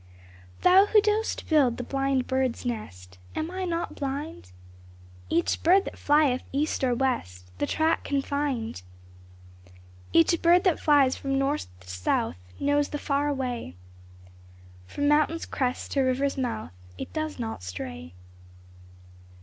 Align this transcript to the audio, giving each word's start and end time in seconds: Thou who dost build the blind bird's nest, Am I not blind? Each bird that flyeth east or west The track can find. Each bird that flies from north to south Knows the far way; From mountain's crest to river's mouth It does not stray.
Thou 0.63 0.87
who 0.87 0.99
dost 0.99 1.47
build 1.47 1.77
the 1.77 1.83
blind 1.83 2.25
bird's 2.25 2.65
nest, 2.65 3.19
Am 3.35 3.51
I 3.51 3.65
not 3.65 3.93
blind? 3.93 4.51
Each 5.29 5.61
bird 5.61 5.85
that 5.85 5.95
flyeth 5.99 6.41
east 6.51 6.83
or 6.83 6.95
west 6.95 7.51
The 7.59 7.67
track 7.67 8.03
can 8.05 8.23
find. 8.23 8.81
Each 10.11 10.41
bird 10.41 10.63
that 10.63 10.79
flies 10.79 11.15
from 11.15 11.37
north 11.37 11.67
to 11.81 11.87
south 11.87 12.37
Knows 12.59 12.89
the 12.89 12.97
far 12.97 13.31
way; 13.31 13.75
From 14.87 15.07
mountain's 15.07 15.45
crest 15.45 15.91
to 15.91 16.01
river's 16.01 16.35
mouth 16.35 16.71
It 16.97 17.13
does 17.13 17.37
not 17.37 17.61
stray. 17.61 18.15